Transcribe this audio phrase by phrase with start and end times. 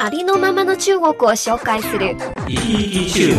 [0.00, 2.16] ありのままの中国を紹介する。
[2.46, 3.34] 生き生き中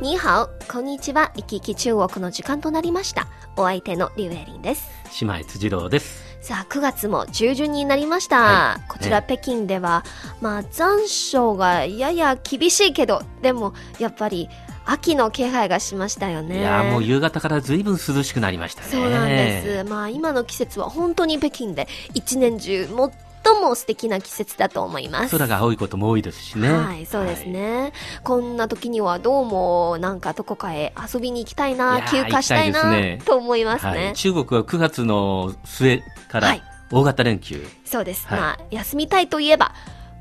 [0.00, 1.30] 国に好、こんにちは。
[1.36, 3.28] 生き生き中国の時間となりました。
[3.56, 4.90] お相手のリュウエリンです。
[5.22, 6.24] 姉妹辻郎です。
[6.40, 8.40] さあ、9月も中旬になりました。
[8.40, 10.02] はいこちら、ね北京では、
[10.40, 14.48] まあ、残暑がやや厳しいけど、でも、やっぱり、
[14.86, 16.58] 秋の気配がしましたよね。
[16.58, 18.88] いやーもう夕方からずいぶん涼しくなりましたね。
[18.90, 19.84] そうなんです。
[19.84, 25.30] まあ今の季節は本当に北京で一年中最も素敵な季節だと思います。
[25.30, 26.72] 空が青いことも多いですしね。
[26.72, 27.92] はい、そうですね、
[28.24, 33.98] こんな時にはどうもなんかどこかへ遊びに行きたいいな、やー休暇したいなねと思いますはい。
[33.98, 34.06] ね。
[34.06, 37.66] はい中国は9月の末からはい大型連休。
[37.84, 38.26] そうです。
[38.26, 39.72] はいまあ休みたいといえば、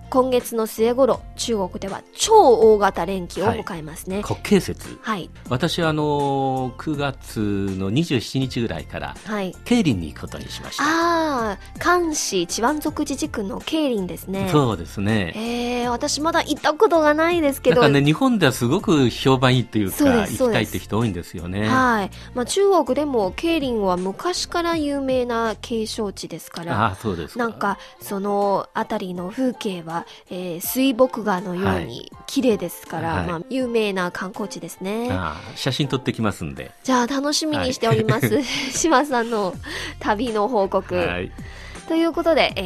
[0.10, 4.22] 今月の末頃、中国では超大型連休を迎えますね。
[4.24, 4.98] 国慶節。
[5.02, 9.56] はい、私はあのー9月の27日ぐらいからはい。
[9.66, 10.84] 競輪に行くことにしました。
[10.84, 14.50] ああ、漢市チワン族自治区の競輪ですね。
[14.52, 15.34] そうですね。
[15.36, 21.68] えー、私まだ行ったことがないですけど、なんかね、日本ではすごく評判いいっていうか、行きたいって人多いんですよね。
[21.68, 22.12] はい。
[22.34, 29.95] まあ、中国でも競輪は昔から有名な景勝地ですから、ああ、そうですなんかその辺りの風景は、
[30.30, 35.10] えー水墨画のようはに綺麗ですから、はいまあ、有名な観光地ですね。
[35.56, 36.72] 写真撮ってきますんで。
[36.84, 38.42] じゃあ楽しみにしております。
[38.74, 39.54] 島さんの
[40.00, 40.96] 旅の報告。
[40.96, 41.32] はい。
[41.88, 42.62] ということで、え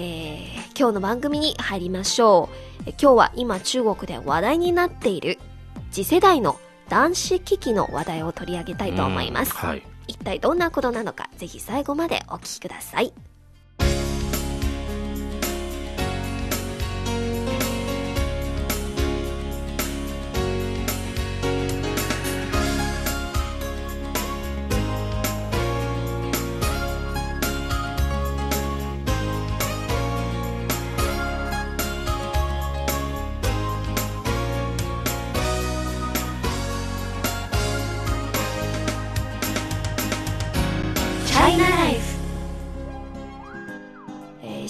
[0.56, 2.84] ー今日の番組に入りましょう。
[2.86, 5.38] え今日は今中国で話題になっている
[5.92, 9.52] 次世代の男子機器の話題を取り上げたいと思います。
[9.62, 9.84] うんはい。
[10.08, 13.14] 一体どんなことなのか、ぜひ最後までお聞きください。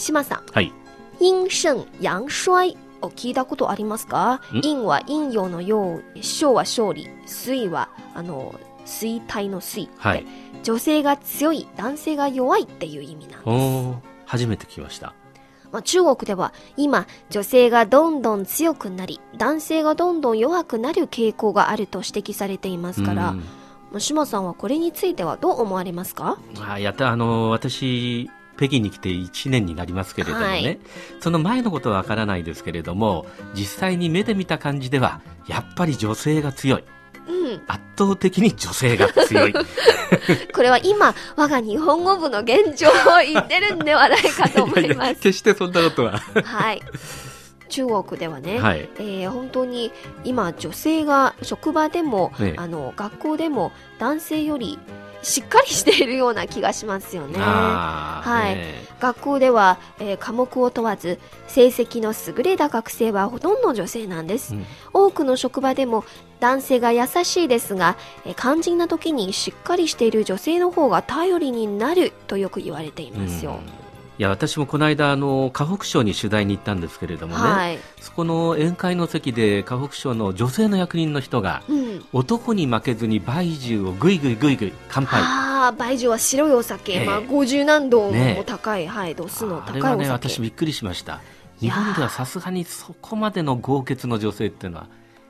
[0.10, 0.74] 島さん、はい。
[1.20, 2.76] 陰盛陽衰。
[3.02, 4.42] を聞いたことありますか？
[4.52, 4.60] ん？
[4.62, 9.88] 陰は陰陽の陽、勝は勝利、水は、あの、衰退の水。
[9.98, 10.26] はい。
[10.26, 10.30] で
[10.64, 14.10] 女性が強い、男性が弱いっていう意味なんです。
[14.26, 15.14] 初めて聞きました。
[15.72, 23.38] まあ、中国では今、女性がどんどん強くなり、男性がどんどん弱くなる傾向があると指摘されていますから、うん。
[23.38, 23.46] ま
[23.96, 26.38] あ、島さんはこれについてはどう思われますか？
[26.60, 30.80] あやったあの私北京に来て1年になりますけれどもね、はい。
[31.22, 33.26] その前のことはわからないですけれども
[33.56, 36.84] 実際に目で見た感じではやっぱり女性が強い。
[37.30, 37.62] うん。
[37.68, 39.54] 圧倒的に女性が強い。
[40.54, 42.94] これは今、我が日本語部の現状を
[43.24, 45.16] 言ってるんではないかと思います。
[45.22, 46.20] 決してそんなことは。
[46.44, 46.82] はい。
[47.70, 48.90] 中国ではね、はい。
[48.98, 49.92] えー本当に
[50.24, 54.80] 今女性が職場でも、ねあの学校でも男性より
[55.22, 57.40] しっかりしているような気がしますよね。
[57.40, 58.56] はい。
[58.56, 64.66] ね学校では、えー科目を問わず成績の優れた学生はほとんど女性なんです、うん。
[64.94, 66.04] 多くの職場でも
[66.40, 73.60] 男性が優しいですが、えー肝心な時にしっかりしている女性の方が頼りになるとよく言われていますよ、
[74.20, 85.22] いや私もこの間あの河北省に取材に行ったんですけれどもね、はい、そこの宴会の席で河北省の女性の役人の人がうん、男に負けずに梅酒をぐいぐいぐいぐい乾杯。
[85.22, 87.06] ああ梅酒は白いお酒、ええ。
[87.06, 91.22] まあ、50何度ねも高い、はい、度数のあれはね高いお酒、私びっくりしました。
[91.62, 94.88] 日本ではさすがにそこまでの豪傑の女性っていうのは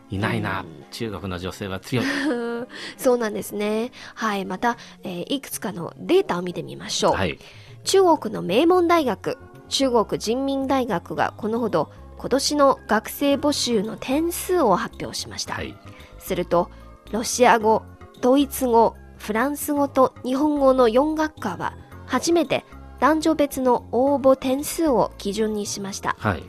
[0.10, 0.86] いないな、うん。
[0.90, 2.06] 中国の女性は強い。
[2.98, 3.92] そうなんですね。
[4.16, 7.38] はいまた、えーいくつかのデータを見てみましょう、はい
[7.84, 9.38] 中国の名門大学
[9.70, 15.76] 中国人民大学がこのほど今年の学生募集の点数を発表しました、はい。
[16.18, 16.70] すると
[17.12, 17.84] ロシア語
[18.22, 22.66] ドイツ語フランス語と日本語の4学科は初めて
[23.00, 26.16] 男女別の応募点数を基準にしました。
[26.20, 26.44] はい。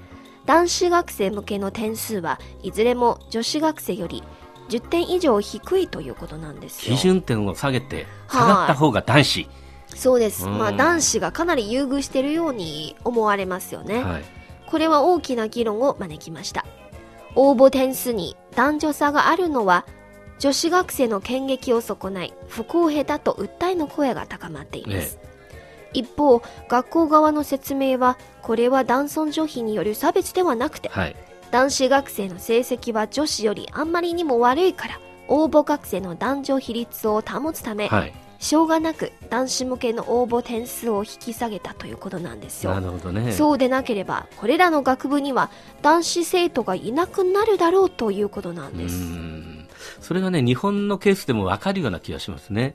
[0.47, 4.25] 男子学生向けの点数はいずれも女子学生より
[4.69, 6.97] 10点以上低いということなんですよ。
[6.97, 8.43] 基準点を下げてはい。
[8.43, 9.49] 下がった方が男子、
[9.95, 14.41] そうです、うんまあ男子がかなり優遇しているように思われますよね、はい
[14.71, 16.65] これは大きな議論を招きました。
[17.35, 19.85] 応募点数に男女差があるのは、
[20.39, 25.19] 女子学生の権益を損ない不公平だと訴えの声が高まっています。
[25.93, 31.17] 一方、学校側の説明は、これは男尊女卑による差別ではなくて、はい。
[31.51, 38.13] 男子学生の成績は女子よりあんまりにも悪いから、応募学生の男女比率を保つため、はい。
[38.41, 42.81] しょうがなく男子向けの応募点数を引き下げたということなんですよな。
[42.81, 43.33] るほどね。
[43.33, 45.51] そうでなければ、これらの学部には
[45.83, 48.97] 男子生徒がいなくなるだろうということなんうです。
[48.97, 49.69] ん。
[50.01, 52.75] それがね、日本のケースでもわかるような気がしますね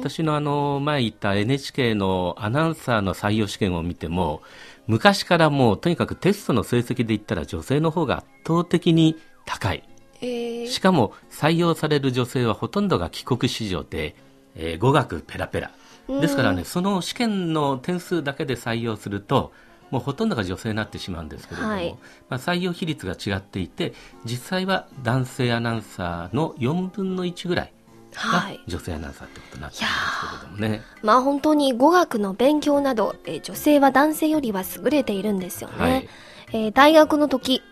[0.00, 4.42] 私のあの、前言った NHK のアナウンサーの採用試験を見ても、
[4.86, 9.16] 昔からもうとにかくテストの成績で言ったら女性の方が圧倒的に
[9.46, 9.82] 高い。
[10.20, 14.16] えーしかも採用される女性はほとんどが帰国子女で、
[14.56, 15.70] えー語学ペラペラ。
[16.08, 19.52] ですからね、その試験の点数だけで採用すると、
[19.90, 21.96] もうほとんどが女性になってしまうんですけれども、はい
[22.28, 23.92] まあ、採用比率が違っていて、
[24.24, 27.72] 実際は男性アナウンサーの4分の1ぐらい
[28.12, 28.60] がはい。
[28.66, 30.82] 女性アナウンサーってことになってるんですけれどもね。
[31.02, 35.76] まあ本当に語学の勉強など、えー女性は男性よりは優れているんですよね。
[35.78, 36.08] はい
[36.52, 37.62] えー大学の時、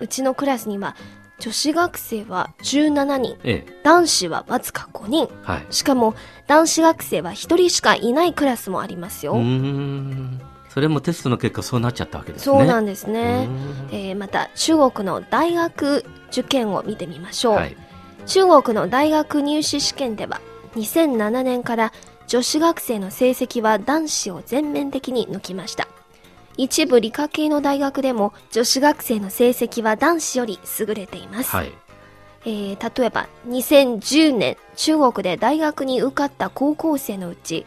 [0.00, 0.94] うちのクラスには
[1.40, 5.28] 女子学生は17人、ええ、男子はわずか5人。
[5.42, 5.66] はい。
[5.70, 6.14] しかも
[6.46, 9.32] 男子学生は1人しかいないクラスもありますよ。
[9.32, 10.40] うーん。
[10.68, 12.58] それもテストの結果そうなっちゃったわけですね。
[12.58, 13.94] そうなんですねう。
[13.94, 17.54] んえーまた中国の大学受験を見てみましょう。
[17.54, 17.76] はい。
[18.26, 20.40] 中国の大学入試試験では
[20.76, 21.92] 2007年から
[22.26, 25.88] 女子学生の成績は男子を全面的に抜きました
[26.58, 31.72] 一部理科系の大学でも女子学生の成績は男子より優れています、はい。
[32.44, 37.64] えー例えば2010年中国で大学に受かった高校生のうち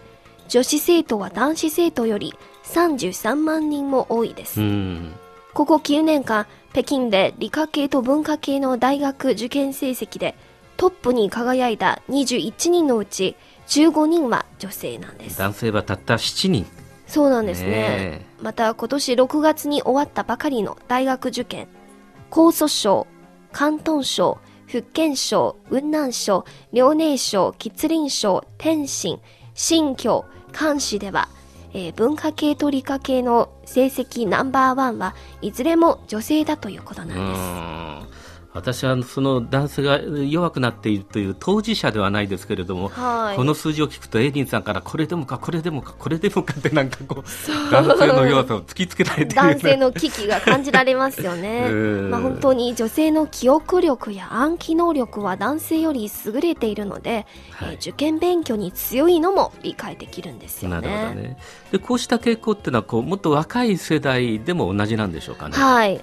[0.47, 2.33] 女子生徒は男子生徒より
[2.65, 5.13] 33万人も多いです、うん。
[5.53, 10.35] ここ9年間、北京で理科系と文化系の大学受験成績で
[10.77, 13.35] トップに輝いた21人のうち
[13.67, 15.37] 15人は女性なんです。
[15.37, 16.65] 男性はたった7人。
[17.07, 17.69] そうなんですね。
[17.69, 21.67] ねまた今年6月に終わったばかりの大学受験、
[22.31, 23.07] 江蘇省、
[23.53, 29.19] 広東省、福建省、雲南省、遼寧省、吉林省、天津、
[29.53, 31.27] 新疆、関市では、
[31.73, 38.30] えー文化系と理科系の成績ナンバーワンはいずれも女性だということなんです。
[38.53, 51.73] ん私はその男性が弱くなっているという当事者ではないですけれども、はいこの数字を聞くとエイリンさんからこれでもかこれでもかこれでもかってなんかこう男性の弱さを突きつけられている男性の危機が感じられますよね う。
[51.73, 60.87] んまあ、本当に女性の記憶力や暗記能力は男性より優れているので、はいえー受験勉強に強いのも理解できるんですよなね。
[60.87, 61.37] るほどね
[61.71, 65.57] でこうした傾向っていうのはこうもっと若い世代でも同じなんでしょうかね。
[65.57, 66.01] はい。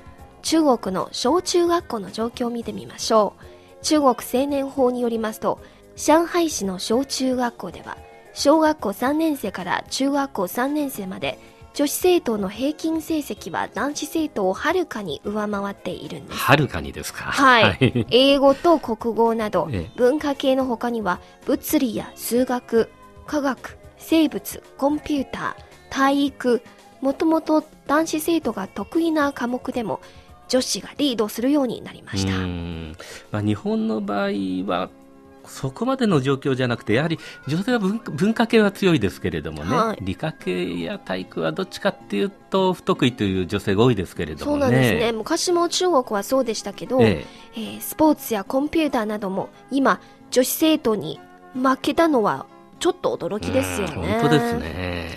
[0.48, 3.84] 中国の小中学校の状況を見てみましょう。
[3.84, 5.60] 中国青年法によりますと、
[5.94, 7.98] 上海市の小中学校では、
[8.32, 11.38] 小学校3年生から中学校3年生まで、
[11.74, 16.38] 女子生徒の平均成績は男子生徒をはるかに上回っているんです。
[16.38, 17.24] はるかにですか？
[17.24, 18.06] はい。
[18.10, 22.88] 英語と国語などええ文化系の他には物理や数学、
[23.26, 25.54] 科学、生物、コンピューター、
[25.90, 26.62] 体育、
[27.02, 30.00] もともと男子生徒が得意な科目でも
[30.48, 32.36] 女子がリードするようになりました。
[32.36, 32.96] うん
[33.30, 34.30] まあ、日本の場合
[34.66, 34.90] は
[35.48, 44.72] そこまでの状況じゃなくてやはり女性は文化系は強いですけれどもね、はい理科系や体育はどっちかっていうと不得意という女性が多いですけれどそうもね。
[44.72, 45.12] なんですね。
[45.12, 47.24] 昔も中国はそうでしたけど、え
[47.54, 50.00] えースポーツやコンピューターなども今
[50.30, 51.18] 女子生徒に
[51.54, 52.46] 負けたのは
[52.78, 54.18] ちょっと驚えきですようんね。
[54.20, 55.10] 本当ですね。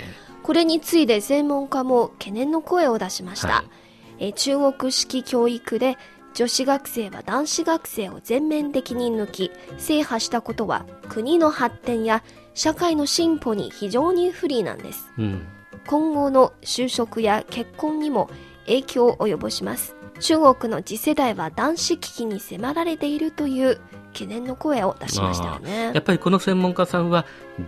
[0.44, 3.48] これについて専門家も懸念の声を出しました。
[3.48, 3.81] はい
[4.22, 5.98] えー中国式教育で
[6.34, 12.24] 女子学生は男子学生を全面的に抜き制覇したことは国の発展や
[12.54, 15.12] 社会の進歩に非常に不利なんです。
[15.18, 15.46] うん。
[15.88, 18.30] 今後の就職や結婚にも
[18.66, 19.96] 影響を及ぼします。
[20.20, 25.92] 中国の次世代は男子危機に迫られているという懸念の声を出しましたよね。
[25.94, 27.26] やっぱりこの専門家さんは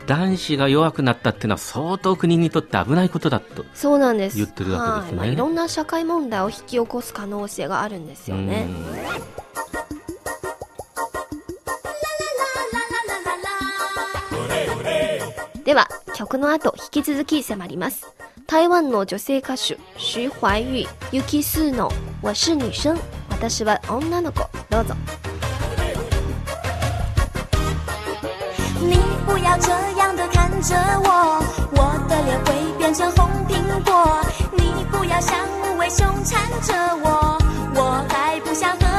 [0.07, 3.65] 男子が弱くなったっていうのは相当国にとって危ないことだと。
[3.73, 4.38] そうなんです。
[4.38, 5.19] 言ってるわけですね。
[5.19, 5.27] はい。
[5.27, 8.67] まあ、いろんな社会問題を引き起こす可能性があるんですよね。
[8.67, 8.71] う
[15.59, 15.63] ん。
[15.63, 18.13] では曲の後引き続き迫ります。
[18.47, 21.89] 台湾の女性歌手徐怀钰ユキスーの
[22.21, 22.95] 「我是女生。
[23.29, 24.93] 私は女の子」どうぞ
[28.89, 34.21] 你不要这样的看着我，我的脸会变成红苹果。
[34.51, 36.73] 你不要像无尾熊缠着
[37.03, 37.37] 我，
[37.75, 38.92] 我还不想和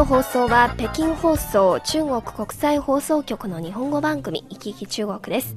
[0.00, 5.56] の放送は北京放送中国国際放送局の日本語番組「いきいき中国」です。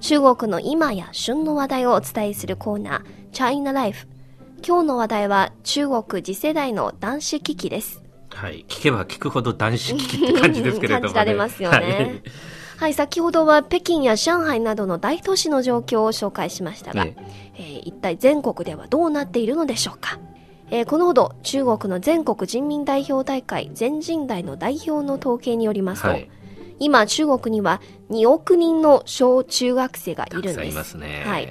[0.00, 3.02] 中国の今や旬の話題をお伝えするコーナー
[3.32, 4.06] 「チャイナライフ」
[4.62, 8.02] 今日の話題は中国次世代の男子危機です。
[8.28, 12.22] はい、聞けば聞くほど男子危機って感じですけれども、ね、 感じられますよね。
[12.76, 17.16] はい、先ほどは北京や上海などの大都市の状況を紹介しましたが、え。
[17.54, 20.18] えー一体全国ではどうなっているのでしょうか？
[20.70, 26.30] えーこのほど中国の全国人民代表大会全人代の代表の統計によりますと、はい
[26.80, 30.64] 今中国には2億人の小中学生がいるんです。
[30.64, 31.48] いますねはい。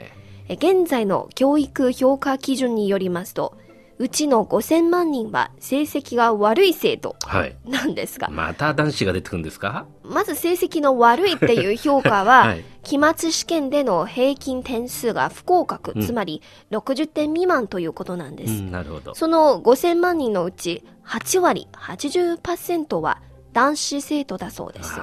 [0.50, 3.57] え現在の教育評価基準によりますと、
[4.00, 7.56] うちの5000万人は成績が悪い生徒はい。
[7.66, 9.88] なんですが、また男子が出てくるんですか？
[10.04, 18.54] まず成績の悪いっていう評価は、 はい期末試験での平均点数が不合格、うんつまり60点未満ということなんです。
[18.54, 19.13] うん、なるほど。
[19.13, 24.94] その5000万人のうち8割、80%は男子生徒だそうです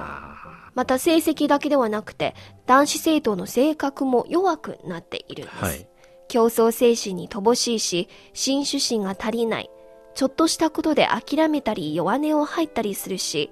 [0.73, 2.35] また成績だけではなくて、
[2.65, 5.57] 男子生徒の性格も弱くなっているんです。
[5.57, 5.87] ーはい。
[6.27, 9.69] 競争精神に乏しいし、進取心が足りない。
[10.15, 13.51] ちょっとしたことで諦めたり弱音を吐いたりするし、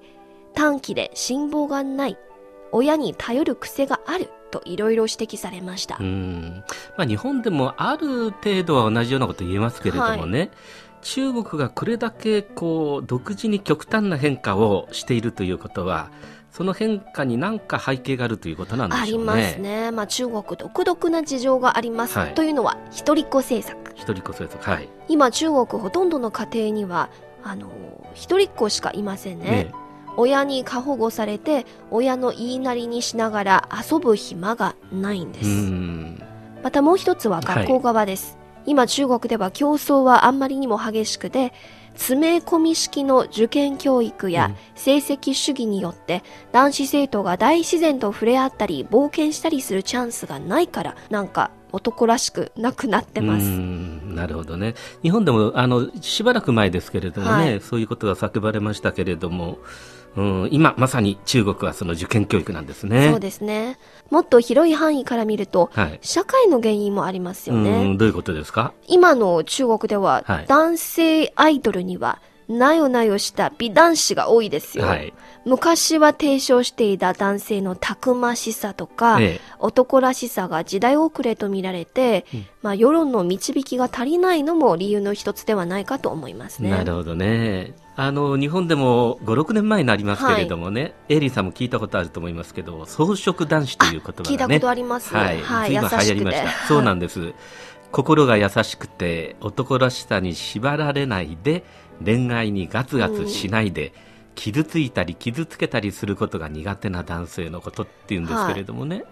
[0.54, 2.16] 短期で辛抱がない。
[2.72, 4.30] 親に頼る癖がある。
[4.50, 5.96] といろいろ指摘されました。
[5.98, 6.62] うん。
[6.96, 10.52] まあ日本でもある程度は同じようなこと言えますけれどもね、
[11.02, 16.10] 中国がこれだけこう独自に極端な変化をしているということは、
[16.54, 19.26] その変化に何か背景があるということなんでありしょうね。
[19.26, 19.90] ますね。
[19.90, 22.16] まあ中国独特な事情があります。
[22.16, 23.92] はいというのは、一人っ子政策。
[23.96, 24.70] 一人っ子政策。
[24.70, 24.88] はい。
[25.08, 27.10] 今中国ほとんどの家庭には、
[27.42, 27.72] あの、
[28.14, 29.44] 一人っ子しかいませんね。
[29.44, 29.72] ね
[30.16, 35.48] 親に過保護されて、親の言いなりにしながら遊ぶ暇がないんです。
[35.48, 36.22] うん。
[36.62, 38.38] またもう一つは学校側です。
[38.64, 41.52] 今中国では競争はあんまりにも激しくて、
[41.94, 46.22] 詰め込み式の受験教育やうん成績主義によって、
[46.52, 53.46] 男子生徒が大自然と触れ合ったり冒険したりするチャンスがないから、なんか男らしくなくなってます。
[53.46, 54.74] うんなるほどね。
[55.02, 59.58] 日本でも、あの、しばらく前ですけれどもね、はいそういうことが叫ばれましたけれども、
[60.16, 63.10] うん、今まさに中国はその受験教育なんですね。
[63.10, 63.78] そうですね。
[64.10, 65.98] もっと広い範囲から見ると、はい。
[66.02, 67.84] 社会の原因もありますようね。
[67.84, 68.72] ん、どういうことですか？
[68.86, 74.84] 今の中国では、はい男性アイドルには、なよなよした美男子が多いですよ。
[74.84, 75.14] はい。
[75.46, 82.26] 昔は提唱していた男性のたくましさとか、ええ男らしさが時代遅れと見られて、
[82.62, 86.70] まあ世論の導きが足りないのも理由の一つではないかと思いますね。
[86.70, 87.74] なるほどね。
[87.96, 94.22] あの、日本でも5、6年前になりますけれどもね、エイリーさんも聞いたことあると思いますけど、装飾男子という言葉がね。
[94.30, 95.40] 聞いたことありますはい。
[95.40, 96.66] はい流行りました。
[96.66, 97.34] そうなんです。
[97.92, 101.64] 心が優しくて、男らしさに縛られないで、
[102.04, 103.92] 恋愛にガツガツしないで、
[104.34, 109.04] 傷ついたり傷つけたりすることが苦手な男性のことっていうんですけれどもね。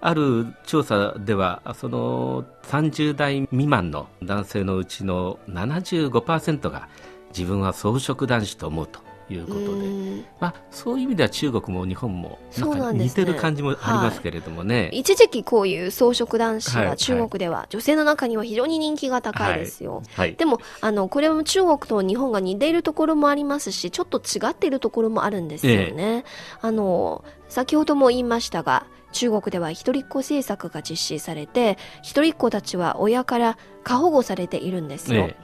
[0.00, 6.88] ある調査では、その30代未満の男性のうちの75%が
[7.36, 14.88] 自分は草食男子と思うということうで、んまあ、そういう意味では中国も日本もなそうんなかんですね似てる感じもありますけれどもね。
[14.92, 20.02] 一時期こういう装飾男子ははい中国では女性の中には非常に人気が高いですよ。
[20.14, 20.36] はい。
[20.36, 26.24] でも、あの、これも中国と日本が似ているところもありますし、ちょっと違っているところもあるんですよね。
[26.60, 35.22] あの、先ほども言いましたが、中国では一人っ子政策が実施されて、一人っ子たちは親から過保護されているんですよ。
[35.22, 35.36] え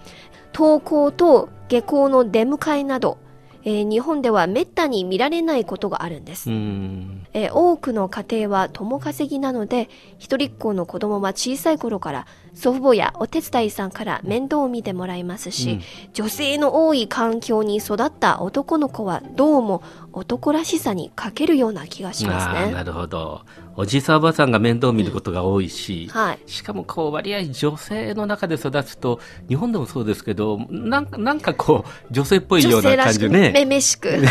[0.55, 3.19] 登校と下校の出迎えなど、
[3.65, 6.51] えー日本ではめったに見られないことがあるんです。
[6.51, 15.83] えー多くの家庭は共稼ぎなので、一人っ子の子供は小さい頃から祖父母やお手伝いさんから面倒を見てもらいますし、うん
[16.13, 19.83] 女性の多い環境に育った男の子はどうも
[20.13, 22.73] 男らしさに欠けるような気がしますね。
[22.73, 23.43] なるほど。
[23.75, 26.39] おじいさんおばあさんが面倒を見ることが多いし、はい。
[26.47, 33.65] しかもこう割合女性の中で育つと、日本でもそうですけど、なんかなんかこう、女性っぽいような感じ女性らしく、めね。
[33.65, 34.11] めしく。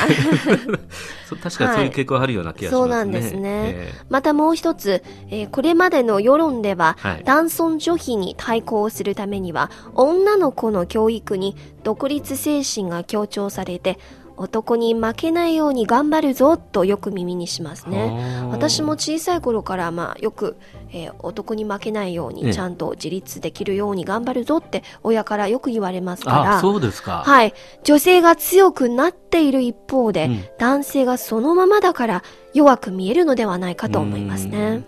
[1.42, 2.80] 確かにそういう傾向あるような気がしますね。
[2.80, 3.42] そうなんですね。
[3.44, 13.98] えまたもう一つ、えーこれまでの世論では、はい男尊女卑に対抗するためには、女の子の教育に独立精神が強調されて、
[14.42, 18.48] 男に負けないように頑張るぞとよく耳にしますえね。
[18.52, 20.58] 私も小さい頃から、まあ、よく、
[20.92, 26.58] えー男に負けないようええにちゃんと自立できるように頑張るぞって親からよく言われますから。
[26.58, 27.24] あ、そうですか。
[27.26, 27.54] はい。
[27.84, 34.84] 女性が強くなっている一方で、うん男性がそのままだから弱く見えるのではないかと思いますね。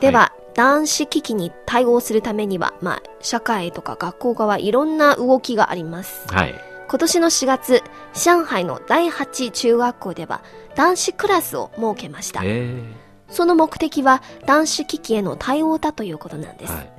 [0.00, 6.26] では、男子危機に対応するためには、まあ、社会とか学校側いろんな動きがあります。
[6.28, 6.54] はい。
[6.88, 7.82] 今年の4月、
[8.14, 10.42] 上海の第8中学校では
[10.74, 12.42] 男子クラスを設けました。
[12.44, 12.82] え
[13.28, 16.72] その目的は男子危機への対応だということなんです。
[16.72, 16.90] えはい。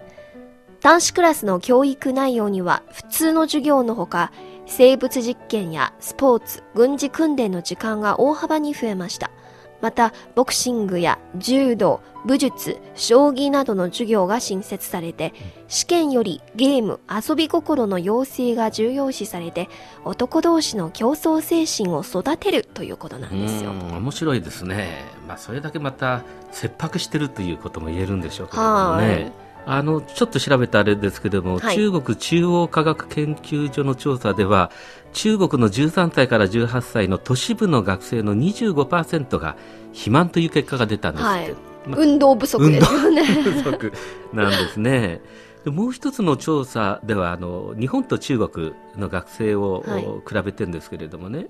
[0.82, 4.32] 男子クラスの教育内容には普通の授業のほか
[4.68, 9.32] 生物実験やスポーツ、軍事訓練の時間が大幅に増えました。
[9.82, 15.34] また、ボクシングや柔道、武術、将棋などの授業が新設されて、
[15.68, 19.70] 試験よりゲーム、遊び心の養成が重要視されて、
[20.04, 23.72] 男同士の競争精神を育てるということなんですよ。
[23.72, 25.06] うん面白いですね。
[25.28, 29.47] まあそれだけまた切迫してるということも言えるんでしょうけれどね。
[29.70, 31.76] あのちょっと調べたあれですけれども、はい。
[31.76, 34.72] 中国中央科学研究所の調査では
[35.12, 39.58] 中国の13歳から18歳の都市部の学生の25%が
[39.92, 41.56] 肥満という結果が出たんですって、はい。
[41.86, 43.26] ま運動不足ですよね。
[43.26, 43.94] 不足。
[44.32, 45.20] なんですね。
[45.66, 50.04] でもう一つの調査ではあの日本と中国の学生を、はい。
[50.04, 51.48] 比べてるんですけれどもね。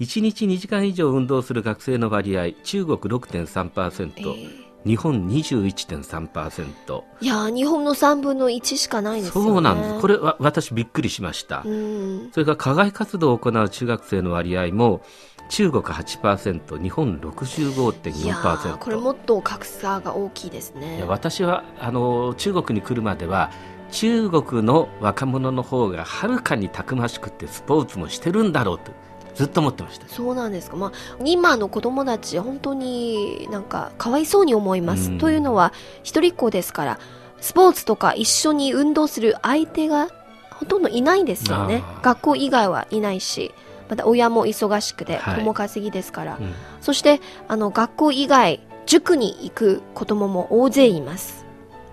[0.00, 9.50] 1日2時間以上運動する学生の割合中国6.3%、えー日本21.3%いやー日本の3分の1しかないですよね。
[9.50, 12.30] そうなんですこれは私びっくりしました、うん。
[12.32, 15.02] それから課外活動を行う中学生の割合も
[15.48, 21.04] 中国8%日本65.4%いやーこれもっと格差が大きいですね。
[21.08, 23.50] 私はあの中国に来るまでは
[23.90, 28.92] 中国の若者の方がはるかにたくましくてスポーツもしてるんだろうと
[29.36, 30.76] ずっと思ってましたそうなんですか。
[30.76, 30.92] まあ、
[31.24, 35.10] 今の子供たち、本当になんか、かわいそうに思います。
[35.10, 35.72] うんというのは、
[36.02, 36.98] 一人っ子ですから、
[37.40, 40.08] スポーツとか一緒に運動する相手が
[40.50, 43.52] ほとんどいないんですよね学校以外はいないし、
[43.90, 46.38] また親も忙しくて、はい共稼ぎですから。
[46.40, 51.44] うんそして、あの、学校以外、塾に行く子供も大勢います。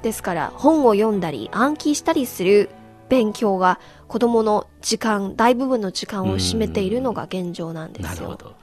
[0.03, 2.69] ですから、本を読んだり、暗記したりする
[3.09, 3.79] 勉強が
[4.13, 8.09] 子供の時間、大部分の時間を占めているのが現状なんですよ。
[8.09, 8.53] なるほど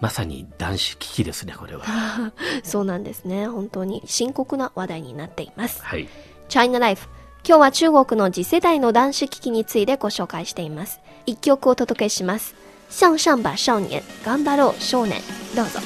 [0.00, 1.84] まさに男子危機ですねこれは
[2.64, 3.46] そうなんですね。
[3.46, 5.84] 本当に深刻な話題になっています。
[5.84, 6.08] はい、
[6.48, 7.08] China Life。
[7.46, 10.98] 今日は中国の次世代の男子危機についてご紹介しています。
[11.26, 12.56] 一曲お届けします。
[12.90, 15.20] 向上吧少年、頑張ろう少年。
[15.54, 15.78] どうぞ。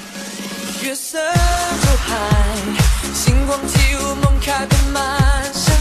[0.80, 1.26] 月色如
[2.08, 2.16] 海，
[3.12, 5.20] 星光起舞，梦开遍满
[5.52, 5.71] 山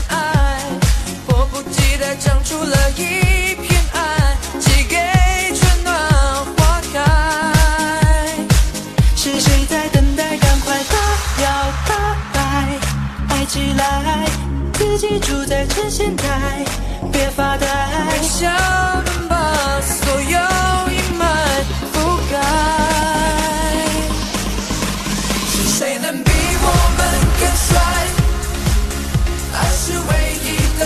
[2.24, 4.96] 长出了一片爱，寄给
[5.56, 5.92] 春暖
[6.56, 7.00] 花开。
[9.16, 10.38] 是谁在等待？
[10.38, 10.96] 赶快大
[11.42, 11.50] 摇
[11.88, 12.40] 大摆，
[13.30, 14.30] 爱起来，
[14.74, 16.64] 自己住在趁现代，
[17.12, 17.66] 别发呆，
[18.12, 18.48] 微笑
[19.04, 20.38] 能把所有
[20.92, 21.26] 阴霾
[21.92, 21.96] 覆
[22.32, 22.34] 盖。
[25.50, 26.30] 是谁能比
[26.62, 26.66] 我
[26.98, 27.00] 们
[27.40, 27.82] 更帅？
[29.54, 30.10] 爱是唯
[30.46, 30.48] 一
[30.80, 30.82] 的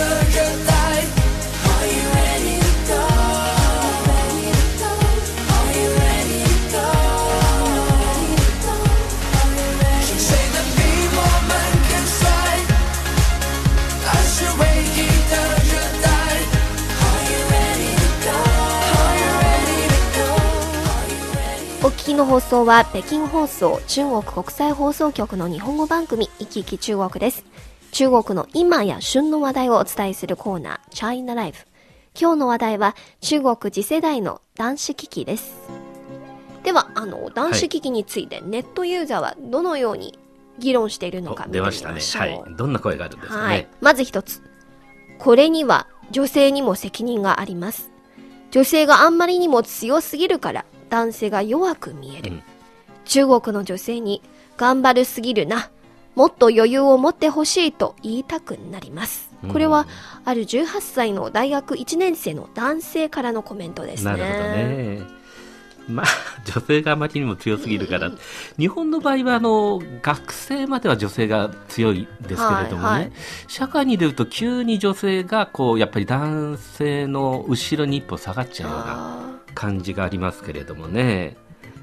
[22.16, 27.44] の放送は北京放送中国国際放送局の日本語番組いきいき中国です。
[27.92, 31.66] 中国の今や旬の話題をお伝えするコーナー China Life。
[32.18, 35.56] 今日の話題は中国次世代の男子危機です。
[36.64, 40.18] では、あの、男子危機についてネットユーザーはどのように
[40.58, 42.22] 議論しているのか見てみま出ましたねしょう。
[42.22, 43.68] はいどんな声があるんですかね、はい。
[43.82, 44.42] まず一つ。
[45.18, 47.90] これには女性にも責任があります。
[48.52, 52.32] 女性があんまりにも強すぎるから男性が弱く見える。
[52.32, 52.42] うん
[53.06, 54.20] 中国の女性に
[54.56, 55.70] 頑張るすぎるな。
[56.14, 59.30] もっと余裕を持ってほしいと言いたくなります。
[59.52, 59.86] これは
[60.24, 64.12] ある18歳の大学1年生の男性からのコメントですね。
[64.12, 65.16] なるほどね。
[65.88, 66.06] まあ、
[66.44, 68.10] 女性があまりにも強すぎるから、
[68.58, 73.12] 日本の場合はあの学生までは女性が強いですけれどもね、はいはい
[73.46, 81.36] 社会に出ると急に女性がこうやっぱり男性の後ろに一歩下がっちゃうようなあ感じがありますけれどもね。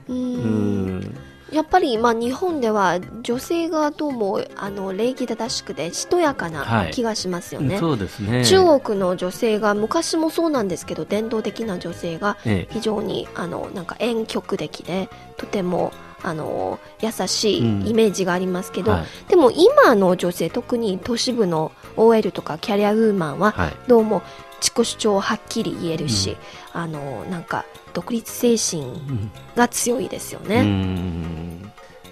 [0.07, 0.99] ーううん。
[0.99, 1.17] ん
[1.51, 6.91] やっぱり、まあ、日本では女性がどうもあの礼儀正しくてしとやかはない。
[6.91, 8.43] 気がしますよね、そうですね。
[8.43, 12.73] 中国の女性が昔もそうなんですけど伝統的な女性がええ。
[12.73, 15.91] 非常にあのなんか婉曲的でとても
[16.23, 19.29] あの優しいイメージがありますけど、はい。
[19.29, 23.73] でも今の女性特に都市部の OL とかキャリアウーマンははい。
[23.87, 24.23] どうも
[24.63, 26.37] 自己主張をはっきり言えるし、
[26.71, 30.61] あのなんか独立精神うんが強いですようね。
[30.63, 31.61] ん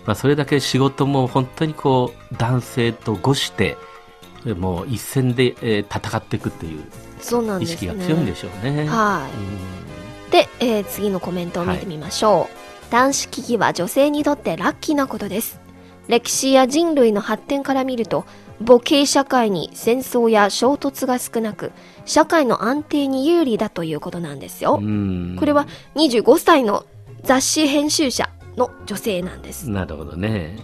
[0.06, 3.78] まあ、それだけ仕事も本当にこう男性と互して
[4.46, 6.84] えもう一戦で、えー戦っていくっていう。
[7.62, 8.86] 意識が強いんでしょうね。
[8.88, 9.28] は
[10.30, 10.32] い。
[10.32, 12.50] で、えー次のコメントを見てみましょ
[12.90, 15.60] う、男子機器は女性にとってラッキーなことです
[16.08, 18.26] 歴史や人類の発展から見ると
[18.62, 21.72] 母系社会に戦争や衝突が少なく
[22.06, 25.36] 社会の安定に有利だということなんですよ、うん。
[25.38, 26.86] これは25歳の
[27.24, 29.70] 雑誌編集者の女性なんです。
[29.70, 30.58] なるほどね。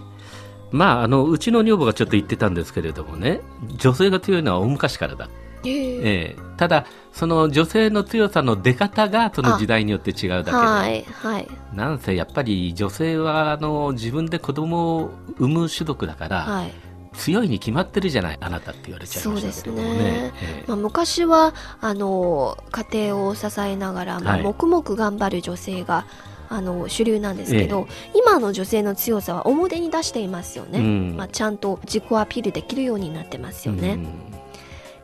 [0.70, 3.40] まあ、あのうちの女房がちょっと言ってたんですけれどもね
[3.78, 5.30] 女性が強いのは大昔からだ、
[5.64, 6.36] ええ。
[6.58, 11.48] ただその女性の強さの出方がその時代によって違うだけで、はいはい。
[11.72, 16.72] なんせやっぱり女性はあの自分で子供を産む種族だから、はい
[17.18, 19.98] 強いに決まってるじゃないあなたって言われちゃいましたけれどもね。
[19.98, 20.32] ね。
[20.42, 20.64] ええ。
[20.68, 24.42] まあ、昔はあの家庭を支えながら、まあはい。
[24.42, 26.06] 黙々頑張る女性が
[26.48, 31.16] あの主流なんですけど、今の女性の強さは表に出していますよね、うん。
[31.16, 34.06] まあ、ちゃんと自己アピールできるようになってますよね、うん。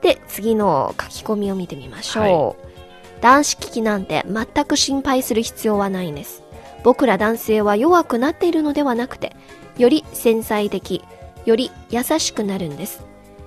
[0.01, 6.43] で次の書き込みを見てみましょう、男子危機なんて全く心配する必要はないんです。
[6.83, 9.35] 僕ら男性は弱くなっているのではなくて
[9.79, 11.03] より繊細的
[11.47, 13.05] より優しくなるんです。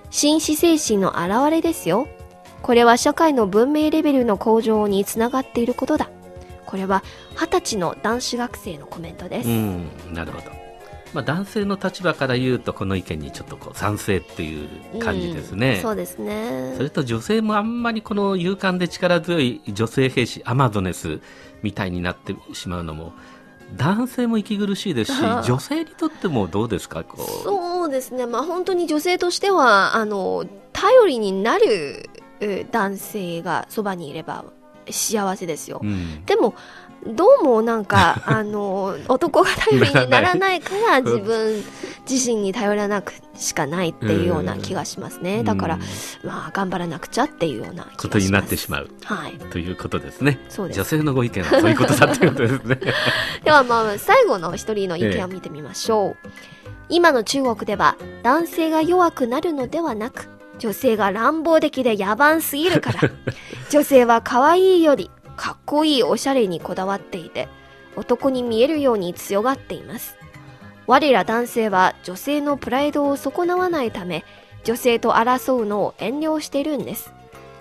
[0.09, 2.07] 紳士精神の表れですよ。
[2.61, 6.09] これは社会の文明レベルの向上につながっていることだ。
[6.67, 7.01] これは
[7.35, 10.51] 二十歳の男子学生のコメントです、うん、なるほど、
[11.13, 16.73] まあ、男性の立場から言うとこの意見にちょっとこう賛成っていう感じですね、うんそうですね。
[16.75, 21.21] それと女性もあんまりこの勇敢で力強い女性兵士アマゾネス
[21.63, 23.13] みたいになってしまうのも
[23.75, 27.03] 男性も息苦しいですし 女性にとってもどうですか？
[27.03, 27.43] こう。
[27.43, 34.45] そうですね、まあ、本当に女性としてはあの頼りになるえー男性がそばにいれば
[34.89, 36.23] 幸せですよ、うん。
[36.25, 36.53] でも
[37.15, 41.63] どうもなんか あの男が頼りにならないから自分
[42.09, 45.81] 自身に頼らなくしかないっていうような気がしますね、だからうん
[46.27, 47.97] まあ頑張らなくちゃっていうような気がします。
[47.97, 49.33] ことになってしまうはい。
[49.51, 50.39] ということですね。
[50.49, 50.77] そうです。
[50.77, 52.79] 女性のご意見はそういうことだということですね。
[53.43, 56.29] ではまあ最後の一人の意見を見てみましょう、
[56.89, 62.99] 今の中国では男性が弱くなるのではなく女性が乱暴的で野蛮すぎるから。
[63.69, 67.47] 女性は可愛いよりかっこいいおしゃれにこだわっていて
[67.95, 70.17] 男に見えるように強がっています。
[70.87, 74.23] 我ら男性は女性のプライドを損なわないため
[74.63, 77.13] 女性と争うのを遠慮してるんです。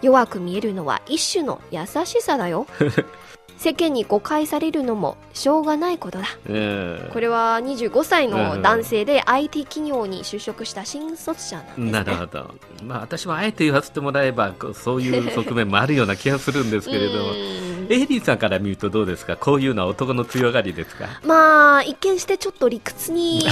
[0.02, 2.66] 弱く見えるのは一種の優しさだよ。
[3.58, 6.24] 世間に誤解されるのもしょうがないことだ。
[6.48, 11.90] うんこれは25歳の男性で IT 企業に就職した新卒者なんですね。
[11.92, 17.30] なるほど、まあ、私もあえて言わせてもらえばそういう側面もあるような気がするんですけれども。
[17.32, 17.66] うん。
[17.88, 19.36] エイリーさんから見るとどうですか？
[19.36, 21.06] こういうのは男の強がりですか？
[21.24, 23.42] まあ一見してちょっと理屈に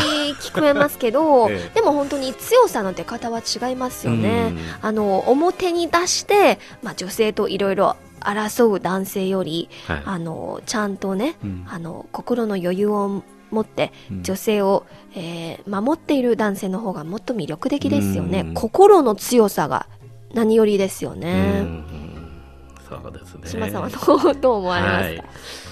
[0.40, 1.74] 聞こえますけど、 ええ。
[1.76, 4.48] でも本当に強さの出方は違いますよね。
[4.48, 4.58] うん。
[4.82, 10.02] あの表に出して、まあ、女性といろいろ争う男性よりはい。
[10.04, 11.64] あのちゃんとね、うん。
[11.68, 14.22] あの心の余裕を持ってうん。
[14.22, 18.54] 女性を、えー守っている男性の方がもっと魅力的ですよね、うん。
[18.54, 19.86] 心の強さが
[20.32, 21.84] 何よりですようね、ん。
[22.88, 23.48] そうですね。
[23.48, 25.22] 島さんはどうどう思われますか、はい、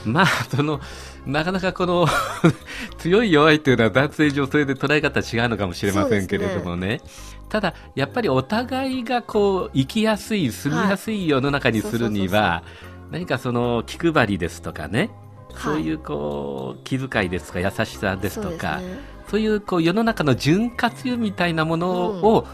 [0.07, 0.81] まあその
[1.27, 2.07] なかなかこの
[2.99, 7.01] 強い弱いというのは男性女性で捉え方違うのかもしれませんけれどもね
[7.53, 12.63] ただやっぱりお互いがこう生きやすい住みやすい世の中にするには
[13.11, 15.11] 何かその気配りですとかね
[15.59, 18.81] そういうこう気遣いですとか優しさですとか
[19.29, 22.47] そういうこう世の中の潤滑油みたいなものを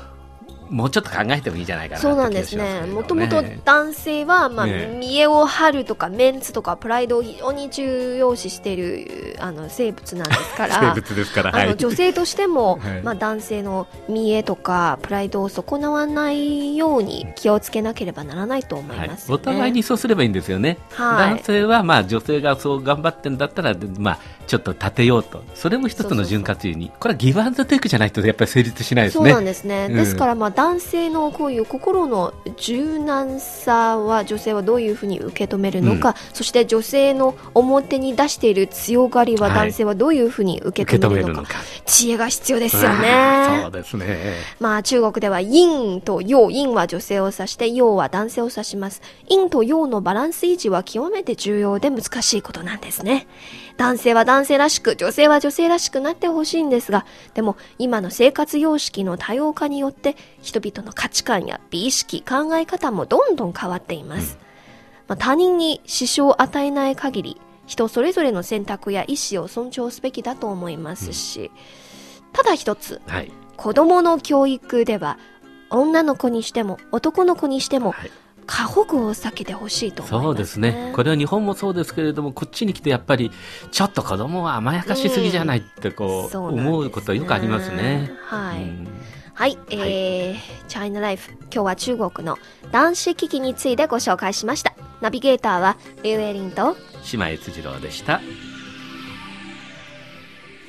[0.70, 2.83] もうちょっと考えてもいいんじゃないかなそうなんですね。
[2.83, 10.74] もともと男性は、まあ、ね見栄を張るとか、メンツとか、プライドを非常に重要視している、あの、生物なんですから。
[10.94, 13.02] 生物ですから、あの女性としても、 はい。
[13.02, 19.35] まあ、男性の見栄とかプライドを損なわないように気をつけなければならないと思いはいます、ね。
[19.35, 21.35] お互いにそうすればいいんですよね、はい。
[21.37, 25.44] 男性はまあ女性がそう頑張ってんだったら、まあ、ちょっと立てようと。
[25.54, 26.90] それも一つの潤滑油に。
[26.98, 29.30] これはギブアンドテイクじゃないとやっぱり成立しないですね。
[29.30, 29.96] そうなんですね、うん。
[29.96, 39.56] ですからまあ男性のこういう心の柔軟さは女性はどういうふうに受け止めるのか、そして女性の表に出している強がりははい。
[39.68, 41.54] 男性はどういうふうに受け止めるのか,、止めるのか。
[41.84, 44.34] 知恵が必要ですよ そねうですね。
[44.61, 49.02] まあ中国では陰と陽、陰は女性を指して陽は男性を指します。
[49.28, 53.26] 陰と陽のバランス維持は極めて重要で難しいことなんですね。
[53.76, 64.38] 男性は男性らしく、女性は女性らしくなってほしいんですが、でも今の生活様式の多様化によって人々の価値観や美意識、考え方もどんどん変わっています。
[65.07, 71.51] まあ、他人に支障を与えない限り、人それぞれの選択や意思を尊重すべきだと思いますし、
[72.33, 73.33] ただ一つ、はい。
[73.57, 75.18] 子供の教育では
[75.68, 78.11] 女の子にしても男の子にしてもはい
[78.48, 80.92] 過保護を避けてほしいと思います、ね、そうですね。
[80.96, 83.30] これは日本もそうですけれどもこっちに来てやっぱり
[83.70, 86.70] ちょっと子供は甘やかしすぎじゃないってこう、そうなんですね。
[86.70, 88.11] 思うことはよくありますね。
[88.24, 88.88] はい、うん。
[89.34, 92.38] はい、えー、チャイナライフ今日は中国の
[92.72, 94.72] 男子機器についてご紹介しました。
[95.02, 98.20] ナビゲーターはリュウエリンと島江辻郎でした。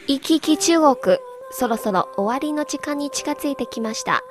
[0.08, 1.18] 行き来中国
[1.52, 4.22] そろそろ終わりの時間に近づいてきました。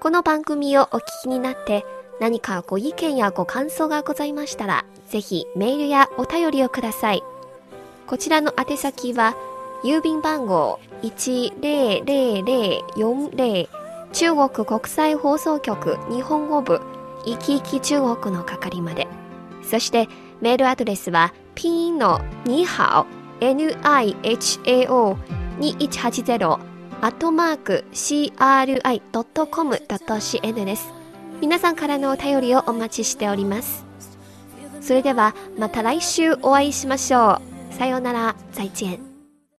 [0.00, 1.84] この番組をお聞きになって
[2.22, 7.24] 何かご意見やご感想がございましたらぜひメールやお便りをください
[8.06, 9.34] こちらの宛先は
[9.82, 13.68] 郵便番号10040
[14.12, 16.80] 中国国際放送局日本語部
[17.26, 19.08] いきいき中国の係まで
[19.68, 20.08] そして
[20.40, 23.06] メールアドレスはピンのにハオ
[23.44, 25.16] NIHAO
[25.58, 26.60] 2180
[27.00, 29.04] アットマーク CRI.com.cn
[30.64, 31.01] です。
[31.42, 33.84] 皆さんからのお便りをお待ちしております。
[34.80, 37.74] それではまた来週お会いしましょう。
[37.74, 39.11] さようなら、再见。